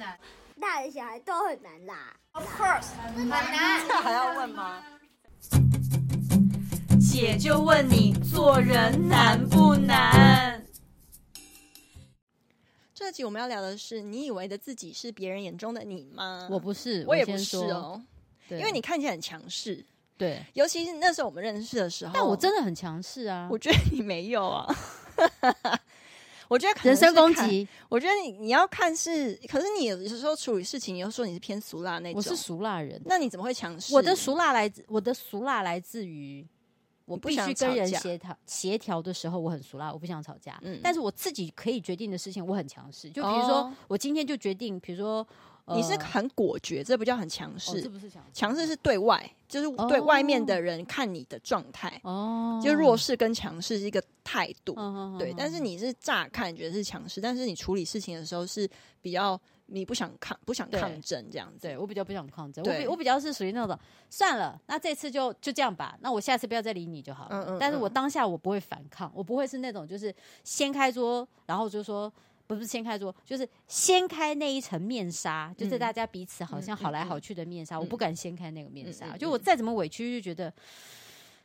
[0.00, 0.18] 难？
[0.58, 2.16] 大人小孩都很难啦。
[2.32, 3.86] Of course，很难。
[3.86, 4.82] 这还要问吗？
[6.98, 10.64] 姐就问你，做人难不难？
[12.94, 16.48] 这集我们要聊的是，你以为的自己是别人眼中的你吗？
[16.50, 18.02] 我不是，我也不是哦。
[18.48, 19.84] 因为你看起来很强势。
[20.16, 23.48] 对，尤其是那时候我们认识的时候，但我真的很强势啊！
[23.50, 24.66] 我觉得你没有啊。
[26.50, 27.66] 我觉得人身攻击。
[27.88, 32.18] 我觉得你你要看是，可是你有时候处理事情，你又说你是偏俗辣那种。
[32.18, 33.94] 我是俗辣人，那你怎么会强势？
[33.94, 36.44] 我的俗辣来自我的俗辣来自于
[37.10, 40.58] 我必须跟人协调协调的时候，我很俗辣，我不想吵架。
[40.62, 43.10] 嗯，但是我自己可以决定的事情，我很强势。
[43.10, 45.26] 就比如说，哦、我今天就决定，比如说。
[45.72, 47.78] 你是很果决，这不叫很强势。
[47.78, 52.00] 哦，这不是强势，强势是对外，就是对外面的人看你的状态。
[52.02, 54.74] 哦，就弱势跟强势是一个态度。
[54.74, 55.32] 哦，对。
[55.38, 58.68] 但是你是乍看觉得是强势，但是你处理事情的时候是
[59.00, 61.68] 比较你不想抗不想抗争这样子。
[61.68, 63.78] 对，我比较不想抗争，我比我比较是属于那种
[64.10, 67.44] 算了，那这次就就这样吧，那我下次不要再理你就好了。
[67.44, 67.58] 嗯嗯。
[67.58, 72.12] 但是我当下我不会反抗，我不会是那种就是掀开桌，然后就说。
[72.46, 77.78] 不是掀开桌，就是掀开那一层面纱，就是大家彼此好像好来好去的面纱。
[77.78, 80.52] 我不敢掀开那个面纱，就我再怎么委屈，就觉得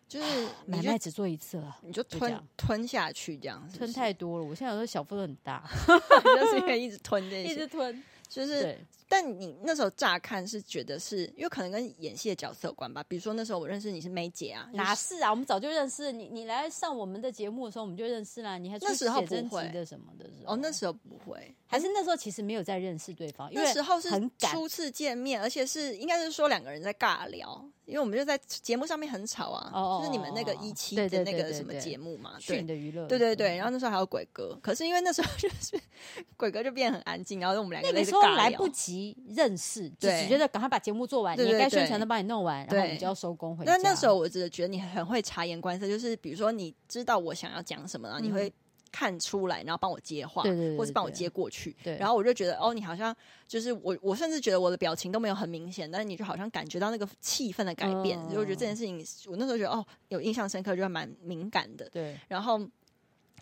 [0.07, 4.43] 就是买卖只做一次了，你就吞吞下去这样，吞太多了。
[4.43, 8.77] 我现在有时候小腹都很大， 就是因为一直吞这 些，一直吞，就是。
[9.07, 13.05] 但你那时候乍看是觉得是，因为可能跟演戏的角色有关吧。
[13.07, 15.29] 比如说那时候我认识你是梅姐啊，哪是啊？
[15.29, 16.27] 我们早就认识你。
[16.27, 18.57] 你来上我们的节目的时候，我们就认识啦。
[18.57, 20.55] 你还那时候不会的什么的时候？
[20.55, 23.47] 哦，那时候不会，还是那时候其实没有在认识对方。
[23.53, 24.09] 因为那时候是
[24.39, 29.71] 初次见面，而且是应该是说两个人在尬聊，因为我们就在节目上面很吵啊。
[29.73, 33.05] 哦，就是你们那个一期的那个什么节目嘛，对的娱乐。
[33.07, 35.79] 对对对，然后那时候还有鬼哥，可是因为那时候就是
[36.37, 39.89] 鬼哥就变得很安静，然后我们两个那个时候来不及认识。
[39.99, 43.71] 就只觉得赶快把节目做完，你该宣传的帮你弄完，然后你就要收工回家。
[43.71, 48.51] 那那时候我只是觉得你很会察言观色，就是比如说你知道我想要讲什么，然后你会
[48.95, 50.41] 看出来，然后帮我接话，
[50.77, 51.75] 或是帮我接过去。
[51.99, 53.13] 然后我就觉得哦，你好像
[53.45, 58.17] 就是我，我甚至觉得我的表情都没有很明显，但是你就好像感觉到那个气氛的改变。
[58.29, 61.89] 所以我觉得这件事情，我那时候觉得哦，有印象深刻，就还蛮敏感的。
[61.89, 62.61] 对，然后。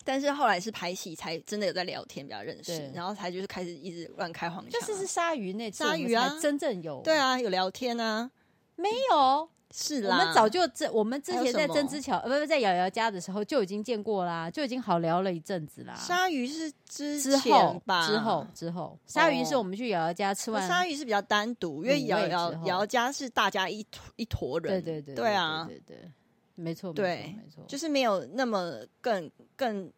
[0.06, 4.78] 但是后来是拍戏才真的有在聊天，比较认识，然后才就是开始一直乱开黄腔。
[4.78, 8.30] 就是是鲨鱼那鲨鱼啊，真正有对啊，有聊天啊，
[8.76, 10.16] 没有是啦。
[10.16, 15.94] 我们早就这，我们之前在曾之乔呃不不在瑶瑶家的时候就已经见过啦，就已经好聊了一阵子啦。
[15.96, 26.10] 鲨鱼是之之后吧，之后之后，鲨鱼是我们去瑶瑶家吃完，鲨鱼是比较单独，因为瑶瑶瑶瑶家是大家一一坨人，对对对对啊，对对。
[26.56, 29.92] 没错，对，没错，就是没有那么更更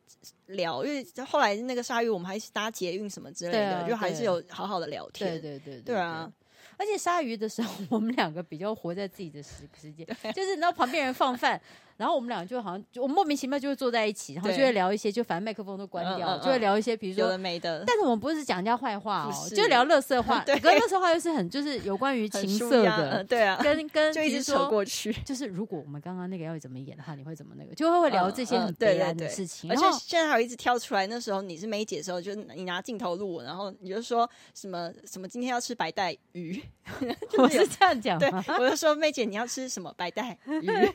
[0.46, 5.32] 聊，因为后来那个鲨鱼，我们还一起搭捷运什么之类的，啊、就还是有好好的聊天。
[5.32, 6.32] 对对对，对，对，对啊！
[6.78, 11.60] 而且鲨鱼的时候， 我们两个比较活在自己的时时间，就是你知道旁边人放饭。
[11.96, 17.84] 然后我们俩就好像就我莫名其妙就会坐在一起，然后就会聊一些，就反正麦克风都关掉，就会聊一些，比如说有的没的。
[17.86, 20.40] 但是我们不是讲人家坏话哦，就聊乐色话。
[20.46, 25.12] 对，可是垃圾话又是很就是有关于情色的，对啊，跟跟就一直扯过去。
[25.24, 27.74] 就是如果我们刚刚那个要怎么演的话，你会怎么那个？
[27.74, 29.70] 就会会聊这些很悲哀的事情。
[29.70, 36.62] 而且现在还有一直跳出来，那时候你是梅姐的时候，就你拿镜头录我，然后你就说什么什么今天要吃白带鱼，
[37.38, 38.44] 我是这样讲吗？
[38.58, 40.92] 我就说梅姐你要吃什么白带鱼， 就是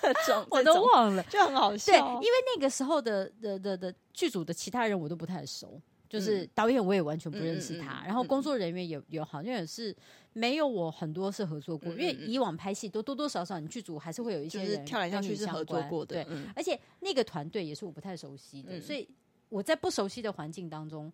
[0.00, 1.22] 各种我都忘了。
[1.24, 9.94] 就很好笑，对，因为那个时候的的的的剧组的其他人我都不太熟，就是导演我也完全不认识他，然后工作人员也有好像也是
[10.32, 19.08] 没有我很多是合作过，因为以往拍戏都多多少少你剧组还是会有一些人跳来跳去是合作过的，对，而且那个团队也是我不太熟悉的，所以
[19.48, 21.12] 我在不熟悉的环境当中，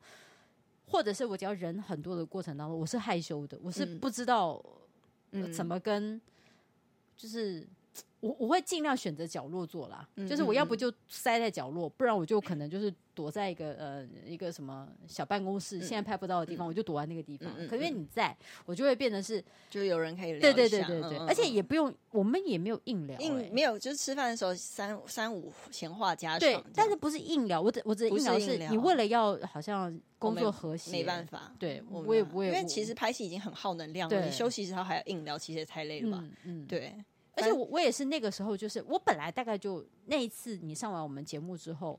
[0.87, 4.63] 或者是我只要人很多的过程当中，我是害羞的，我是不知道
[5.53, 6.21] 怎么跟
[7.17, 7.67] 就是。
[8.21, 17.51] 我我会尽量选择角落坐啦，嗯、就是我要不就塞在角落，嗯、不然我就可能就是躲在一个呃一个什么小办公室，嗯、现在拍不到的地方，嗯、我就躲在那个地方。
[17.57, 18.37] 嗯、可因为你在，
[18.67, 20.41] 我就会变得是，就是有人可以聊。
[20.41, 26.41] 对对对对对，嗯、而且也不用，我们也没有硬聊、欸，硬没有，就是吃饭的时候三三五闲话家常。
[26.41, 31.53] 对，但是不是硬聊，我只我只硬聊是，你为了要好像工作和谐，没办法。
[31.59, 36.19] 对，我我也不会，因为其实拍戏已经很耗能量了，你休息时候还要硬聊，其实也太累了吧？
[36.45, 36.95] 嗯，嗯对。
[37.37, 41.99] 而且我我也是那个时候，就是我本来大概就那一次你上完我们节目之后，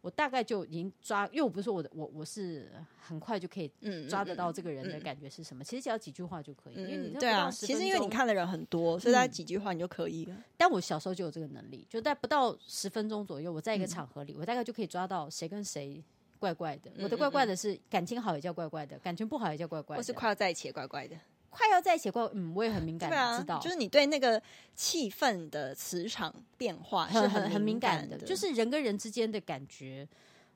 [0.00, 2.68] 我大概就已经抓，因为我不是说我的我我是
[3.00, 3.70] 很快就可以
[4.10, 6.74] 抓得到这个人的感觉是什么，其实只要几句话就可以。
[6.74, 10.36] 因为你对啊，其实因为你看的人很多，所以大概几句话你就可以了。
[10.56, 16.02] 但我小时候就有这个能力，就在不到十分钟左右，我在一个场合里，我大概就可以抓到谁跟谁
[16.40, 16.90] 怪怪的。
[16.98, 21.16] 我的怪怪的是感情好也叫怪怪的，感情不好也叫怪怪的，或是快要在一起也怪怪的。
[21.52, 24.42] 快要在一起过，嗯，我也很敏感，啊、知道，就是你对那个
[24.74, 30.08] 气氛的磁场变化是很很敏感的，就是人跟人之间的感觉，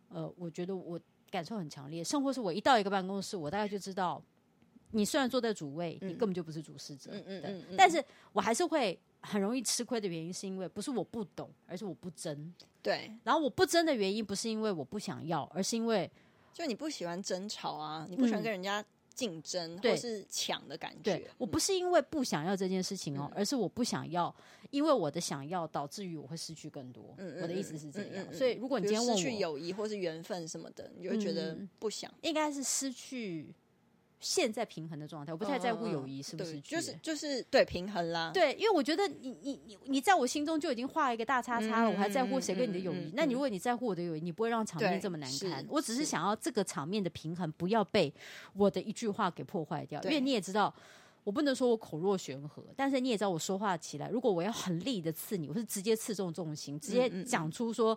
[0.09, 0.99] 呃，我觉得我
[1.31, 2.03] 感受很强烈。
[2.03, 4.23] 甚或是我一到一个办公室，我大概就知道，
[4.93, 8.03] 你虽然坐在主位，嗯、你根本就不是主事者，嗯嗯嗯，嗯，但是
[8.33, 12.55] 我还是会很容易吃亏的原因，是因为不是我不懂，而是我不争。
[12.83, 16.11] 对，然后我不争的原因，不是因为我不想要，而是因为
[16.55, 18.85] 就你不喜欢争吵啊，你不喜欢跟人家、嗯。
[19.17, 24.33] 竞争或是抢的感觉，对，我不是因为不想要这件事情哦，嗯、而是我不想要，
[24.71, 27.15] 因为我的想要导致于我会失去更多。
[27.17, 33.55] 嗯、我的意思是这样，所以如果你今天问我失去友谊或是缘分什么的，你就会觉得不想，应该是失去。
[34.19, 38.31] 现在平衡的状态，我不太在乎友谊是不是，就是就是对平衡啦。
[38.33, 43.13] 对，因为我觉得你你你你在我心中就已经画一个大叉叉了，嗯、我还在乎谁跟你的友谊？
[43.15, 45.65] 那你如果你在乎我的友谊，你不会让场面这么难堪。
[45.69, 48.13] 我只是想要这个场面的平衡不要被
[48.55, 50.03] 我的一句话给破坏掉。
[50.05, 50.75] 因为你也知道，
[51.23, 57.97] 我不能说我口若悬河，但是你也知道我说话起来，如果我要很力的刺你，我是直接刺中重心，直接讲出说。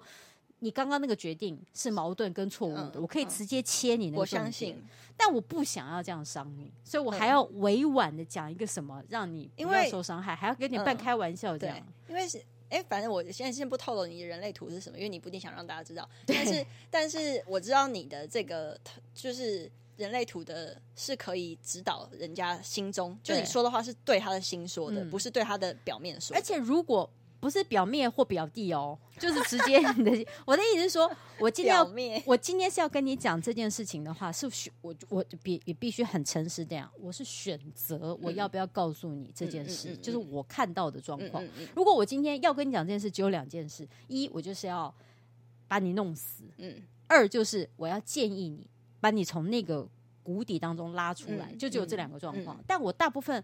[0.59, 4.21] 你刚刚那个决定是矛盾跟错误的，嗯、我可以直接切你那个。
[4.21, 4.75] 我相信，
[5.15, 11.77] 但我不想要这样伤你，所以我还要委婉的讲一个什么，让你不要受伤害，还要跟你半开玩笑这样。
[11.77, 12.37] 嗯、因为是，
[12.69, 16.07] 哎、欸，反正我现在先不透露你的人类图是什么，因为你不一定想让大家知道。
[16.25, 18.77] 但是，但是我知道你的这个
[19.13, 26.39] 就是人类图的，是可以指导人家心中，就你说的话是对他的心说的，嗯、不是对他的表面说的。
[26.39, 27.09] 而且如果。
[27.39, 30.25] 不是表妹或表弟哦， 就是直接你的。
[30.45, 31.09] 我的意思是说，
[31.39, 31.83] 我今天要，
[32.25, 41.41] 我今天是要跟你讲这件事情的话，是选我我必也必须很诚实这样，我是选择我要不要告诉你这件事，就是我看到的状况。
[41.75, 44.93] 如果我今天要跟你讲这件事，只有两件事：一，我就是要
[45.67, 48.67] 把你弄死；嗯，二就是我要建议你
[48.99, 49.87] 把你从那个
[50.23, 52.61] 谷底当中拉出来，就只有这两个状况。
[52.67, 53.41] 但我大部分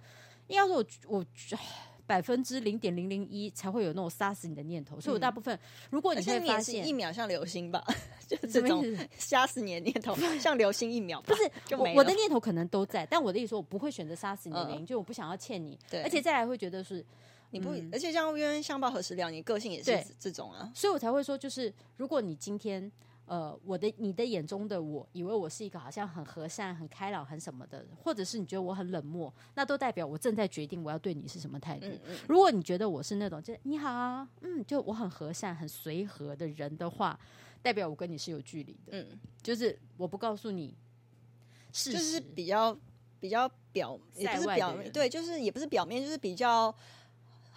[0.48, 1.26] 应该说我，我我。
[2.08, 5.58] 百分之零点零零一才会有那种杀死你的念头，所以我大部分，
[5.90, 7.84] 如果你会发现一秒像流星吧，
[8.28, 8.84] 就 这种
[9.18, 17.04] 杀死你的念头 像流星一秒，不是我我的念头可能都在，但我的意思说，我不会选择杀死你的原因，就我不想要欠你，对，而且再来会觉得是
[17.50, 22.92] 你不，而且像冤冤相报何时了，你个性也是这种啊，所以我才会说，就是如果你今天。
[23.26, 31.88] 呃，我的你的眼中的我，以为我是一个好像很和善、很开朗、很什么的，或者是你觉得我很冷漠，那都代表我正在决定我要对你是什么态度。
[31.88, 37.20] 嗯嗯、如果你觉得我是那种就你好啊，嗯，就我很和善、很随和的人的话，
[37.62, 38.92] 代表我跟你是有距离的。
[38.92, 40.76] 嗯，就是我不告诉你，
[41.72, 42.78] 就是比较
[43.20, 46.74] 比较表，也不是表面，对，就是也不是表面，就是比较。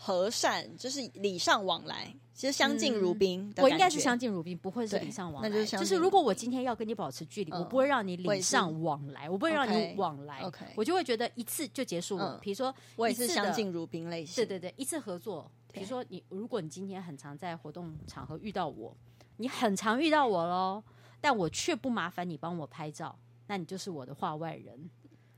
[0.00, 3.52] 和善就是礼尚往来，其实相敬如宾。
[3.56, 5.48] 我应该是相敬如宾，不会是礼尚往来。
[5.48, 10.38] 那就是就是，如果我今天要跟你保持距离，我不会让你礼尚往来，我不会让你往来。
[10.42, 12.38] OK，我就会觉得一次就结束了。
[12.40, 14.36] 比如说，我也是相敬如宾类型。
[14.36, 15.50] 对对对，一次合作。
[15.72, 18.96] 比如说，你如果你今天很常在活动场合遇到我，
[19.36, 20.80] 你很常遇到我喽，
[21.20, 23.18] 但我却不麻烦你帮我拍照，
[23.48, 24.88] 那你就是我的话外人。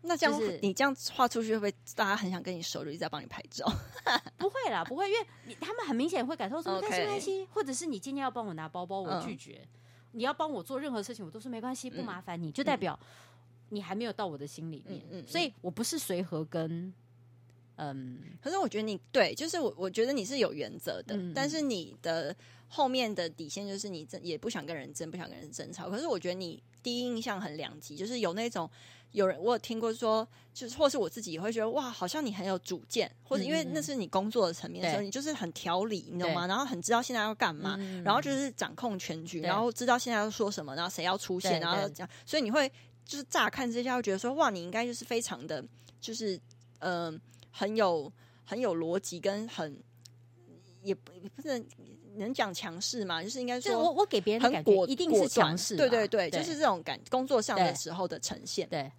[0.02, 3.64] 那这样、就是、你这样画出去，会不会大家很想跟你熟，就一直在帮你拍照？
[4.38, 7.49] 不会啦，不会，因为你他们很明显会感受说没关系，没关系。
[7.52, 9.69] 或者是你今天要帮我拿包包，我拒绝；嗯、
[10.12, 12.99] 你要帮我做任何事情，我都说没关系，不麻烦你，嗯、就代表
[13.69, 15.02] 你还没有到我的心里面。
[15.11, 16.93] 嗯嗯，所以我不是随和跟
[17.81, 22.34] 嗯，可是我觉得你对，就是我我觉得你是有原则的，嗯、但是你的
[22.69, 25.89] 后面的底线就是你也不想跟人争，不想跟人争吵。
[25.89, 28.69] 可是我觉得你第一印象很两极，就是有那种。
[29.13, 36.46] 有人我有听过说，就是或是我自己也会觉得哇，好像你很有主见，或者因为那是你工作的层面的时候，你就是很条理，你懂吗？
[36.46, 42.70] 然后很知道现在要干嘛，然后就是掌控全局，然后知道现在要说什么，然后谁要出现，然后这样，所以你会
[43.05, 45.60] 就是乍看之下会觉得说哇，你应该就是非常的，
[46.01, 46.37] 就是
[46.79, 47.20] 嗯、呃，
[47.51, 48.13] 很有
[48.45, 49.83] 很有逻辑跟很
[50.83, 51.65] 也不不是。
[52.17, 53.23] 能讲强势吗？
[53.23, 58.69] 就是应该说，我我给别人的感觉一定是强势，对对对，就是这种感工作上的时候的呈现。
[58.69, 58.91] 对，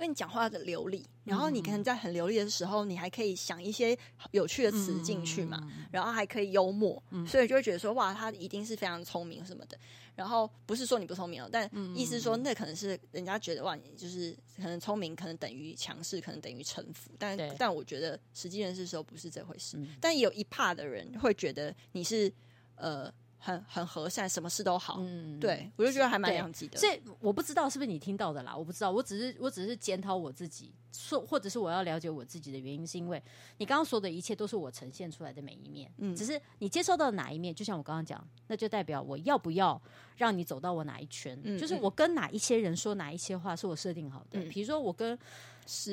[0.00, 3.94] 因为你讲话的流利，然后你可能在很流利的时候，你还可以想一些
[4.30, 5.60] 有趣的词进去嘛，
[5.92, 9.78] 然后还可以幽默，所以就会觉得说，哇，他一定是非常聪明什么的。
[10.14, 17.10] 然后不是说你不聪明哦，但意思说那可能是人家觉得哇，你就是可能聪明，可能等于强势，可能等于臣服。
[17.18, 19.78] 但但我觉得实际认识的时候不是这回事。
[20.00, 22.32] 但有一 part 的人会觉得你是。
[22.76, 24.98] 呃，很很和善，什么事都好。
[25.00, 26.78] 嗯，对，我就觉得还蛮两极的。
[26.78, 33.22] 所以我不知道是不是你听到的啦，我不知道，我只是我只是检讨我自己，说或者是我要了解我自己的原因，是因为
[33.58, 35.90] 你刚刚说的一切都是我呈现出来的每一面。
[35.98, 39.80] 嗯，只是你接受到哪一面，就像我刚刚讲，那就代表我要不要
[40.16, 44.40] 让你走到我哪一圈，嗯，就是我跟哪一些人说哪一些话是我设定好的。
[44.44, 45.18] 比如说我跟。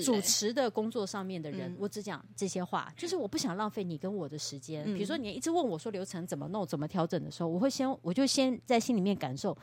[0.04, 4.84] 主持的工作上面的人，我只讲这些话，就是我不想浪费你跟我的时间。
[4.86, 9.56] 比如说，你一直问我说流程怎么弄、怎么调整的时候，我会先，我就先在心里面感受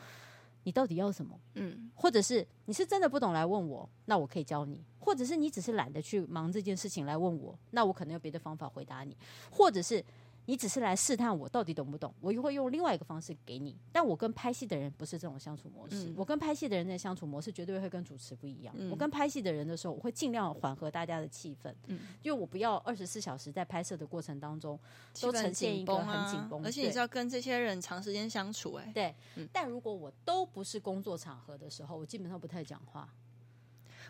[0.65, 1.39] 你到底要什么。
[1.53, 9.15] 嗯，或者是你是真的不懂来问我，那我可以教你；或者是你只是懒得去忙这件事情来问我，那我可能有别的方法回答你；
[9.49, 10.03] 或者是。
[10.45, 13.75] 你只是来试探我到底懂不懂，我又会用另外一个方式给你。
[13.91, 18.73] 但我跟拍戏的人不是这种相处模式，嗯、我跟拍戏的人的相处模式绝对会跟主持不一样。
[18.77, 24.79] 嗯、我跟拍戏的人的时候，我会尽量缓和大家的气氛，嗯、因为我不要二十四小时在拍摄的过程当中
[25.19, 29.15] 都呈现一个很紧绷，而且你是要跟这些人长时间相处、欸，哎，对。
[29.35, 33.07] 嗯、但如果我都不是工作场合的时候，我基本上不太讲话。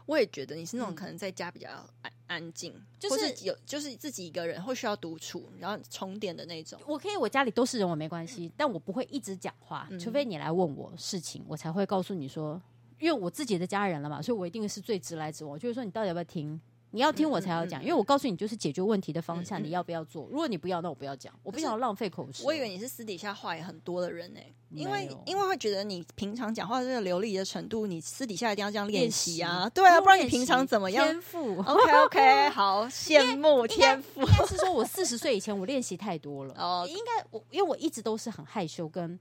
[0.06, 1.70] 我也觉得你是那种可能在家比较
[2.02, 6.80] 安安静，就是、是有就是自己一个人会需要独处，然后充电的那种。
[6.86, 12.62] 我可以，我家里都是人，我没关系，但我不会一直讲话，除非你来问我事情，我才会告诉你说，
[13.00, 16.60] 因为我自己的家人了嘛，所以我一定是最直来直往，就是说你到底要不要听。
[16.96, 20.30] 你要听我才要讲，因为我告诉你就是解决问题的方向，你要不要做？
[20.32, 22.46] 如果你不要，那我不要讲，我不想要浪费口舌。
[22.46, 24.40] 我以为你是私底下话也很多的人呢，
[24.72, 31.06] 因为因为会觉得你平常讲话这个流利的程度，你私底下一定要这样练习啊，对啊，不然你平常怎么样？
[31.06, 34.22] 天赋，OK OK， 好羡慕天赋。
[34.22, 39.20] 应该是说我四十岁以前我练习太多了 哦，应该我因为我一直都是很害羞，跟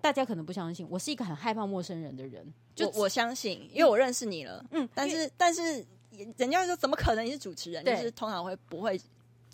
[0.00, 2.50] 大家可能不相信，我是一个很害怕陌生人的人。
[2.74, 5.84] 就我相信，因为我认识你了，嗯，但是但是。
[6.36, 7.84] 人家说怎么可能你是主持人？
[7.84, 9.00] 就是通常会不会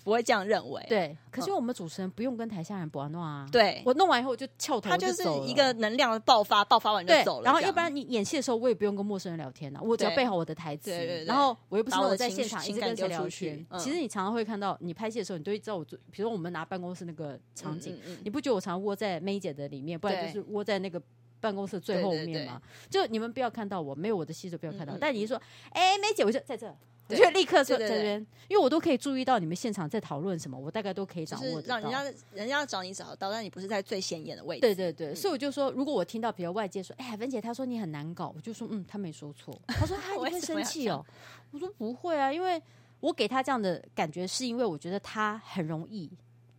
[0.04, 0.84] 不会这样认为？
[0.88, 3.48] 对，可是我们主持人不用跟台下人玩弄啊。
[3.52, 7.44] 对，我弄完以后我就翘头，他就是一个能量的爆发，爆发完就走了。
[7.44, 10.90] 然后一般你演戏的时候，我也不用跟陌生人聊天啊，我只要背好我的台词。
[11.24, 13.64] 然后我又不是我在现场一直跟谁聊天。
[13.78, 21.00] 其实你常常会看到，你拍戏的时候，你都会知道我，比如说我们拿办公室那个场景，你不觉得我常常窝在 May 姐的里面，不然就是窝在那个。
[21.42, 24.96] 办公室最后面嘛，就你们不要看到我，没有我的戏就不要看到。
[24.98, 25.36] 但你一说，
[25.70, 26.72] 哎，梅姐，我就在这，
[27.08, 31.80] 我就立刻说这边，因为我都可以注意到你们现场在讨论什么，我大概都可以掌握到。
[31.80, 34.60] 让人家人家找你找得到，但你不是在最显眼的位置。
[34.60, 39.60] 对对对，所以我就说，如果我听到比如外界说，哎，文姐她说你很难搞，我就说，嗯，她没说错。
[39.66, 41.04] 她说 她会生气哦，
[41.50, 42.62] 我说不会啊，因为
[43.00, 46.08] 我给她这样的感觉，是因为我觉得她很容易。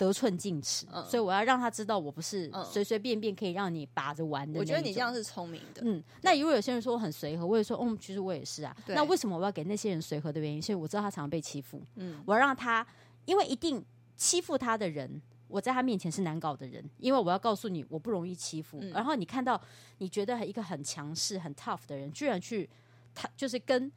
[0.03, 4.59] 得寸进尺，嗯、所以我要让他知道我不是随随便便可以让你把着玩的。
[4.59, 5.81] 我觉得你这样是聪明的。
[5.83, 8.75] 嗯，那如果有些人说我很随和，我也说，嗯，其实我也是啊。
[8.87, 10.61] 那为什么我要给那些人随和的原因？
[10.61, 11.81] 是因为我知道他常常被欺负。
[11.95, 12.85] 嗯，我要让他，
[13.25, 13.83] 因为一定
[14.17, 18.79] 欺负他的人，我在他面前是难搞的人，因为我要告诉你，我不容易欺负。
[18.81, 19.59] 嗯、然后你看到
[19.97, 22.69] 你觉得一个很强势、很 tough 的人，居然去
[23.13, 23.91] 他就是跟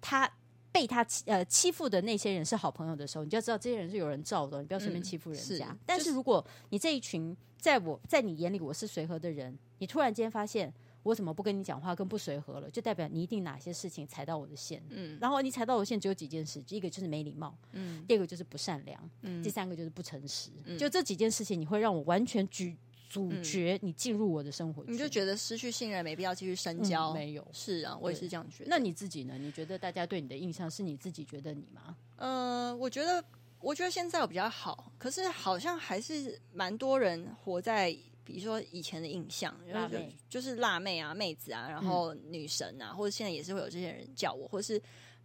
[0.00, 0.30] 他。
[0.74, 5.66] 被他欺呃欺负的那些人是好朋友的时候，你就要知道这些人是有人罩的，你不要随便欺负人家。
[5.66, 14.82] 嗯、是但是如果你这一群在我在你眼里我是随和的人，你突然间发现我怎么不跟你讲话跟不随和了，就代表你一定哪些事情踩到我的线。
[14.90, 20.50] 嗯，然后你踩到我的线只有几件事，第一个就是没礼貌，嗯，第二个就是不善良，嗯，第三个就是不诚实。
[20.64, 22.76] 嗯、就这几件事情，你会让我完全举。
[23.14, 27.14] 主角，你进入我的生活，你就觉得失去信任，没必要继续深交。
[27.14, 28.66] 没有，是啊，我也是这样觉得。
[28.68, 29.38] 那你自己呢？
[29.38, 31.96] 你觉得大家对你的印象是你自己觉得你吗？
[32.16, 33.24] 呃，我觉得，
[33.60, 44.82] 我觉得现在我比较好，可是好像还是蛮多人活在，比如说以前的印象，辣妹，就是辣妹啊、妹子啊，然后女神啊，或者现在也是会有这些人叫我，或是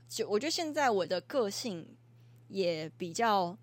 [0.07, 1.83] 就我觉得现在我的个性
[2.49, 3.57] 也比较。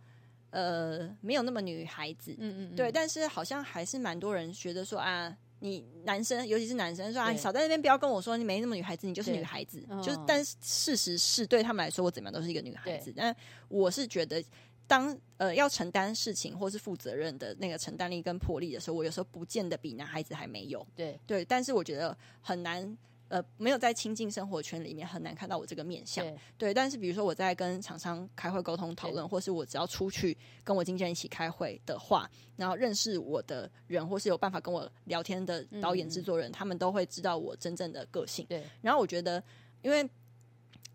[0.51, 13.13] 呃，没有那么女孩子，嗯嗯，对，但是好像还是蛮多人觉得说啊，你男生，尤其是男生说啊，你少在那边不要跟我说你没那么女孩子，你就是女孩子，就是，但是事实是对他们来说，我怎么样都是一个女孩子。
[13.15, 13.35] 但
[13.69, 14.43] 我是觉得，
[14.87, 20.87] 当呃要承担事情或是负责任的那个承担力跟魄力的时候，我有时候不见得比男孩子还没有。
[20.95, 22.97] 对对，但是我觉得很难。
[23.29, 26.25] 呃，没有在亲近生活圈里面，很难看到我这个面相。
[26.25, 38.47] 对，对，但是比如说我在跟厂商开会沟通讨论，或是我只要出去跟我经纪人一起开会的话，然后认识我的人，或是有办法跟我聊天的导演、制作人，嗯、他们都会知道我真正的个性。
[38.49, 39.43] 对，然后我觉得，
[39.83, 40.09] 因为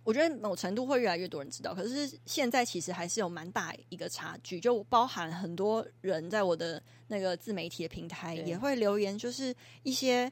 [0.05, 10.31] 我觉得某程度会越来越多人知道，可是现在其实还是有蛮大一个差距，就包含很多人在我的那个自媒体的平台也会留言，就是一些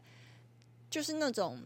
[0.89, 1.61] 就是那种。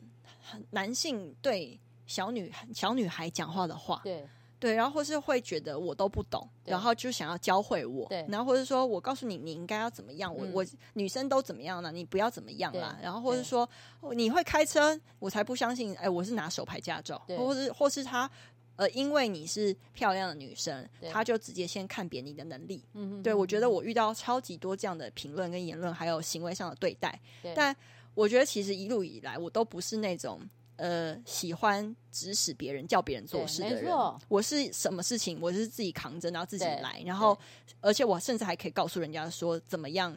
[0.72, 4.28] 男性对小女小女孩讲话的话，对。
[4.60, 13.70] 对，然后或是会觉得我都不懂，然后就想要教会我，对，然后或者说我告诉你你应该要怎么样，我我女生都怎么样了，你不要怎么样啦，然后或者说
[14.14, 18.30] 你会开车，我才不相信，哎，我是拿手牌驾照，或是或是他。
[18.76, 22.84] 呃，因为你是漂亮的女生，他就直接先看扁你的能力。
[22.94, 27.20] 嗯对，我觉得我遇到超级多这样的评论跟言论，还有行为上的对待。
[27.44, 27.54] 对。
[27.54, 27.76] 但
[28.13, 30.41] 我觉得其实一路以来，我都不是那种
[30.75, 33.93] 呃喜欢指使别人、叫别人做事的人。
[34.27, 37.38] 我是什么事情，我是自己扛着，然后自己来，然后
[37.82, 40.15] 而且我甚至还可以告诉人家说怎么样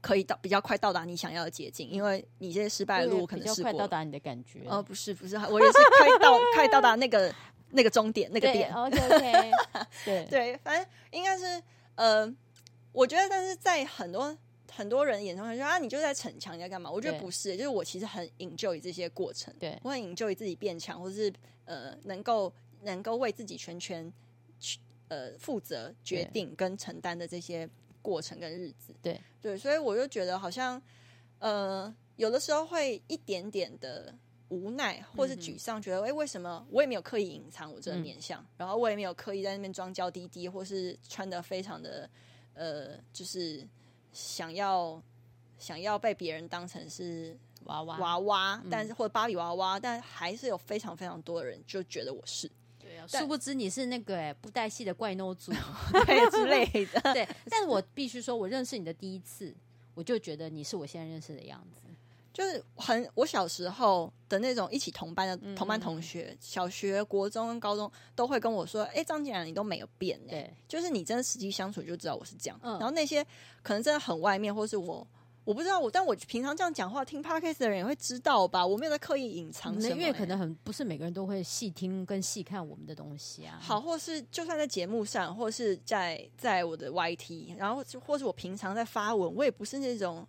[0.00, 4.62] 可以到比较快到达你想要的捷径，因为你这些失败的路可能是快到达你的感觉。
[4.68, 7.34] 哦，不是不是，我也是快到快到达那个。
[7.70, 9.50] 那个终点，那个点，OK OK，
[10.04, 11.60] 对对，反正应该是
[11.96, 12.32] 呃，
[12.92, 14.34] 我觉得，但是在很多
[14.76, 16.90] 很多人眼中，说啊，你就在逞强，你在干嘛？
[16.90, 19.78] 我觉得不是，就是我其实很 enjoy 这些过程，对。
[19.82, 21.32] 我很 enjoy 自己变强，或是
[21.64, 22.52] 呃，能够
[22.82, 24.12] 能够为自己全权
[24.60, 24.78] 去
[25.08, 27.68] 呃负责、决定跟承担的这些
[28.02, 29.20] 过程跟日子，对。
[29.40, 30.80] 对，所以我就觉得好像
[31.38, 34.14] 呃，有的时候会一点点的。
[34.48, 42.08] 无奈或是沮丧，觉得哎、欸，为什么我也没有刻意隐藏我这个面相，嗯、然后我也没有刻意在那边装娇滴滴，或是穿的非常的
[42.54, 43.66] 呃，就是
[44.16, 45.00] 想要
[45.58, 47.98] 想要被别人当成是娃娃。
[47.98, 55.52] 娃娃，但是或者芭比娃娃，但还是有非常非常多的人就觉得我是，对啊，殊不知你是那个哎布袋戏的怪孬组。
[56.06, 59.54] 对之类的， 对，但是我必须说，我认识你的第一次，
[59.94, 61.85] 我就觉得你是我现在认识的样子。
[62.36, 72.60] 就是很我小时候的那种一起同班的同班同学，嗯、小学、国中跟高中都会跟我说：“哎、欸，张景然，你都没有变。”对，就是你真的实际相处就知道我是这样。
[72.62, 73.24] 嗯、然后那些
[73.62, 75.08] 可能真的很外面，或是我
[75.46, 78.66] 我不知道我，但我平常这样讲话，听 Podcast 的人也会知道吧？
[78.66, 83.58] 我没有在刻意隐藏什么、欸，因为可能很不是每个人都会细听跟细看我们的东西啊。
[83.62, 90.28] 好，或是就算在节目上，或是在在我的 YT，然后或是我平常在发文，我也不是那种。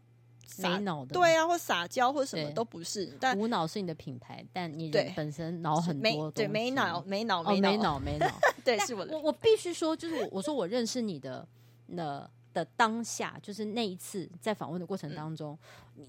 [0.57, 3.15] 没脑的，对啊，或撒娇或什么都不是。
[3.19, 6.31] 但无脑是你的品牌，但你人本身脑很多。
[6.31, 8.27] 对，没脑，没脑，没脑，没脑。
[8.63, 9.15] 对，是我的。
[9.15, 11.47] 我我必须说，就是我我说我认识你的
[11.87, 15.57] 那的当下，就是那一次在访问的过程当中，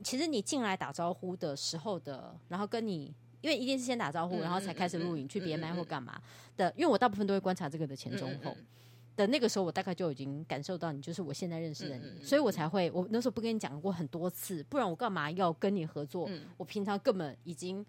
[0.03, 6.21] 其实你进来打招呼的时候的，然后跟你，因为一定是先打招呼，然后才开始录影去别麦或干嘛
[6.57, 8.57] 的，因为我大部分都会观察这个的前中后。
[9.19, 16.27] 的那个时候，我大概就已经感受到你就是我现在认识的你，嗯嗯嗯、所以我才会我那时候不跟你讲过很多次，不然我干嘛要跟你合作？
[16.29, 17.85] 嗯、我平常根本已经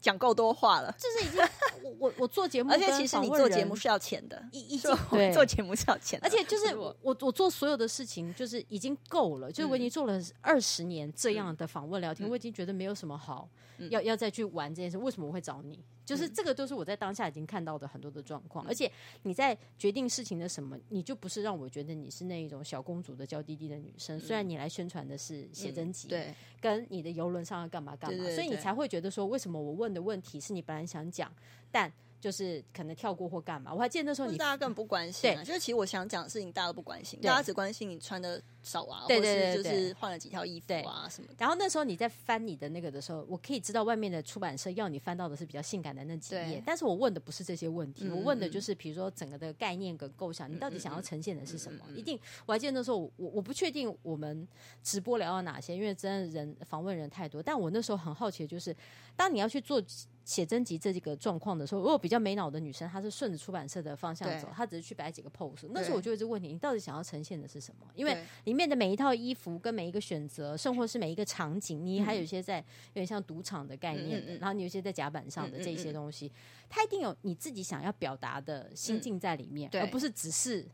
[0.00, 1.40] 讲够多话了，就是已经
[1.84, 13.48] 我我我做节目，而且其实你做节目是要钱的，已已经对做节目是要钱的，而且就是我我我做所有的事情就是已经够了，就是我已经做了二十年这样的访问聊天，嗯、我已经觉得没有什么好。
[13.90, 15.82] 要要再去玩这件事，为什么我会找你？
[16.04, 18.88] 就是这个都是我在当下已经看到的很多的状况，嗯、而且
[19.22, 24.18] 你在决定事情的什么，你就不是让我觉得你是那一种小公主的娇滴滴的女生。
[24.18, 31.32] 嗯、虽然你来宣传的是写真集，嗯、对，跟你的游轮上要干嘛干嘛，所以你才会觉得说，为什么我问的问题是你本来想讲，
[31.72, 31.92] 但。
[32.22, 41.28] 就是可能跳过或干嘛，我还记得那时候你大家根本不关心，对，就是其实我想讲的事情大家都不关心，大家只关心你穿的少啊，或是就是换了几条衣服啊什么。
[41.36, 51.84] 然后那时候你在翻你的那个的时候，我可以知道外面的出版社要你翻到的是比较性感的那几页，但是我问的不是这些问题，我问的就是比如说整个的概念跟构想，你到底想要呈现的是什么？
[51.96, 54.46] 一定，我还记得那时候我我不确定我们
[54.80, 58.72] 直播聊到哪些，因为真的人访问人太多，但我那时候很好奇的就是，
[59.16, 59.82] 当你要去做。
[60.24, 65.66] 写真集这几个状况的时候，如果比较没脑的女生，她是顺着出版社的方向走，她只是去摆几个 pose。
[65.70, 67.86] 那时候我就一直问你，你到底想要呈现的是什么？
[67.94, 76.30] 因为里面的每一套衣服跟每一个选择，甚或是每一个场景， 你还有一些在有点像赌场的概念的，然后你有些在甲板上的这些东西，
[76.68, 80.64] 它一定有你自己想要表达的心境在里面，而不是只是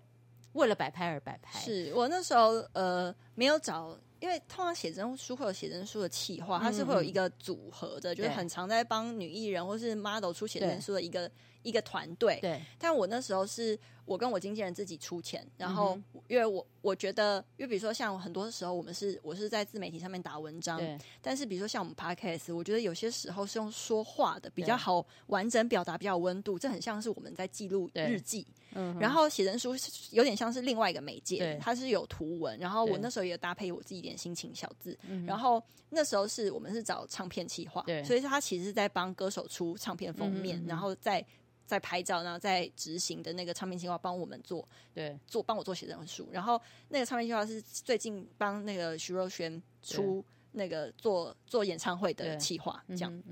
[0.52, 1.58] 为了摆拍而摆拍。
[1.58, 3.96] 是我那时候呃没有找。
[4.20, 11.30] 因为通常写真书会有写真书的企划，它是会有一个组合的，嗯、就是很常在帮女艺人或是 model 出写真书的一个
[11.62, 12.36] 一个团队。
[12.42, 15.96] 对，但我那时候是我跟我经纪人自己出钱，然后
[16.26, 28.44] 因为我我觉得，因为比如说像很多时候我们是我是在自媒体上面打文章，对但是比如说像我们 Podcast，我觉得有些时候是用说话的比较好完整表达，比较有温度，这很像是我们在记录日记。
[28.74, 29.74] 嗯，然后写真书
[30.10, 32.58] 有点像是另外一个媒介，对它是有图文。
[32.58, 34.98] 然后我那时候也搭配我自己一点心情小字。
[35.08, 41.24] 嗯然后那时候是我们是找唱片企划，对所以他其实是在帮歌手出唱片封面，嗯、然后再
[41.64, 46.28] 在拍照，然后在执行的那个唱片企划帮我们做，对，做帮我做写真书。
[46.32, 53.22] 然后那个唱片企划是最近帮那个徐若瑄出那个做做演唱会的企划，这样，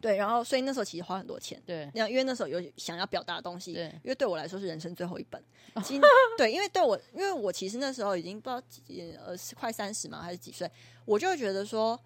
[0.00, 5.42] 对，然后所以那时候其实花很多钱，对，因为那时候有想要表达的东西，对，因为对我来说是人生最后一本，
[5.82, 6.02] 其实
[6.36, 10.70] 对，因为对我，因为我其实那时候已经不知道几呃快三十嘛还是几岁，
[11.04, 11.98] 我就会觉得说，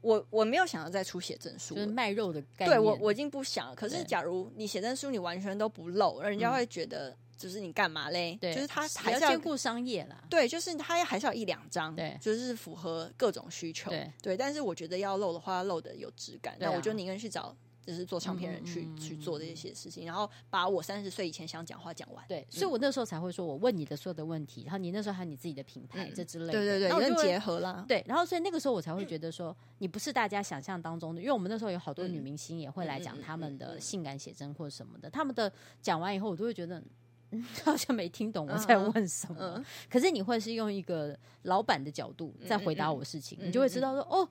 [0.00, 3.74] 我我没有想要再出写真书，就是卖肉的概念，对我我已经不想了。
[3.74, 7.16] 可是假如你写真书你完全都不露，人家会觉得。
[7.36, 8.36] 就是你干嘛嘞？
[8.40, 10.24] 对，就是他还是要兼顾商业啦。
[10.30, 13.90] 对，就是他还是要一两张，对，就是符合各种需求。
[13.90, 14.36] 对，对。
[14.36, 16.56] 但是我觉得要露的话，要露的有质感。
[16.58, 22.24] 那我就宁愿去找，就是做唱片人去去做这些事情，然后把我三十岁以前想讲话讲完。
[22.26, 27.84] 对，所以我那时候才会说，我问你的所有的问题，然后你那时候还有你自己的品牌这之类的，对对对，然后结合了。
[27.86, 36.82] 对，然后所以那个时候我才会觉得说，你不是大家想象当中的，因为我们那时候有好多女明星也会来讲他们的性感写真或者什么的，他们的讲完以后，我都会觉得。
[37.64, 39.54] 好像没听懂我在问什么，嗯。
[39.56, 44.28] 嗯、可是你会是用一个老板的角度在回答我事情，你就会知道说哦，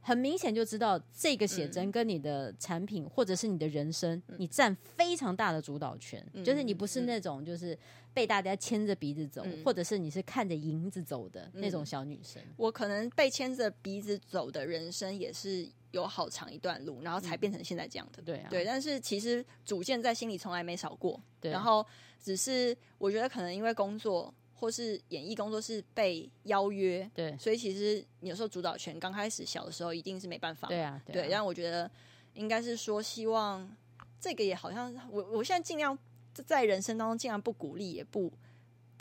[0.00, 7.76] 很明显就知道这个写真跟你的产品或者是你的人生，嗯、你占非常大的主导权，嗯、就是你不是那种就是
[8.12, 12.42] 被大家牵着鼻子走，嗯、或者是你是看着银子走的那种小女生。
[12.56, 15.68] 我可能被牵着鼻子走的人生也是。
[15.92, 18.20] 有好长一段路，然后才变成现在这样的。
[18.20, 21.18] 嗯、对啊，对，但是其实主见在心里从来没少过。
[21.40, 21.86] 对，然后
[22.20, 30.68] 只是我觉得可能因为工作或是演艺工作是被邀约，对，所以其实有时候主导权刚开始小的时候一定是没办法。
[30.68, 31.30] 对啊，对，啊对。
[31.30, 31.90] 但我觉得
[32.34, 33.70] 应该是说，希望
[34.20, 35.96] 这个也好像我我现在尽量
[36.46, 38.32] 在人生当中尽量不鼓励，也不。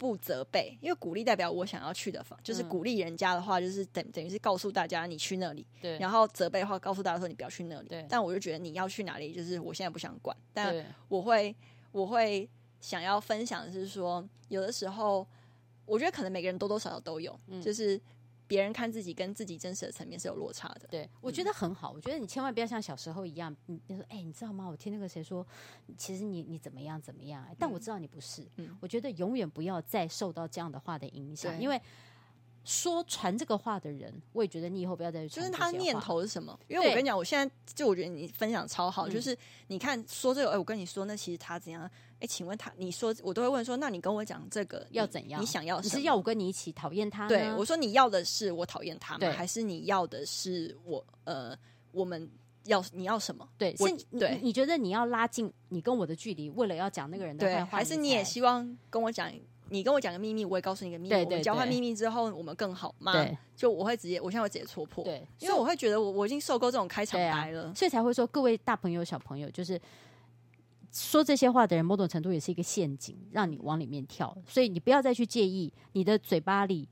[0.02, 5.64] 不责备，因为鼓励代表我想要去的方，就是鼓励人家的话，就是等等于是告诉大家你去那里。
[5.80, 5.96] 对。
[6.00, 7.88] 然后责备的话，告诉大家说你不要去那里。
[7.88, 8.04] 对。
[8.10, 10.36] 但我就觉得你要去哪里，就是我现在不想管。
[10.52, 11.56] 但我会，
[11.92, 15.28] 我会想要分享的是说，有的时候，
[15.86, 18.02] 我觉得可能每个人多多少少都有，嗯、就是。
[18.52, 21.90] 别人看自己跟自己真实的层面是有落差的，对，我觉得很好。
[21.90, 24.68] 我觉得你千万不要像小时候一样，你你说，哎、欸，你知道吗？
[24.68, 25.48] 我听那个谁说，
[25.96, 27.56] 其实你你怎么样怎么样、欸？
[27.58, 28.46] 但我知道你不是。
[28.58, 31.82] 嗯，我觉得永远不要再受到这样的话的影响，因为
[32.64, 35.30] 说传这个话的人，我也觉得你以后不要再传。
[35.30, 36.58] 就是他念头是什么？
[36.68, 39.36] 因为我跟你讲，我现在就我觉得你分享超好，对就是
[39.68, 41.90] 你看说这个，哎、欸，我跟你说，那其实他怎样？
[42.20, 45.42] 哎，请问他，你说我都会问说，那你跟我讲这个要怎样？
[45.42, 45.96] 你想要什么？
[45.96, 47.28] 你是要我跟你一起讨厌他？
[47.28, 49.32] 对，我说你要的是我讨厌他吗？
[49.32, 51.58] 还是你要的是我呃，
[51.92, 52.30] 我们
[52.66, 53.50] 要你要什么？
[53.58, 53.86] 对，是，
[54.20, 59.32] 对，你觉得你要拉近你跟我的距离，为了要讲那个人的坏话，还是你也希望跟我讲？
[59.72, 61.16] 你跟我讲个秘密，我也告诉你个秘密。
[61.16, 63.14] 我们交换秘密之后，我们更好吗？
[63.14, 65.04] 对，就我会直接，我现在会直接戳破。
[65.04, 69.80] 对，因为我会觉得我我已经受够这种开场白了，所以才会说各位大朋友小朋友就是。
[70.94, 74.38] 说这些话的人，某种程度也是一个陷阱，让你往里面跳。
[74.46, 76.86] 所以你不要再去介意你的嘴巴里，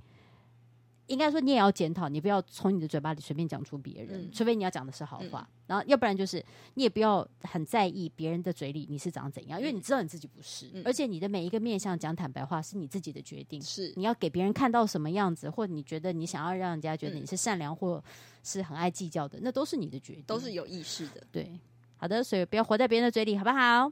[1.09, 5.41] 应该说你也要检讨，你不要从你的嘴巴里随便讲出别人，嗯、除非你要讲的是好话。
[5.41, 6.43] 嗯、然后要不然就是
[6.75, 10.69] 你也不要很在意别人的嘴里你是长怎样，因为你知道你自己不是。
[10.73, 18.01] 嗯、而且你的每一个面向讲坦白话是你自己的决定，是你要给别人看到什么样子，或者你觉得你想要让人家觉得你是善良或
[18.43, 21.23] 是很爱计较的，那都是你的决定，都是有意识的。
[21.31, 21.59] 对。
[21.97, 23.91] 好的，所以不要活在别人的嘴里，好不好？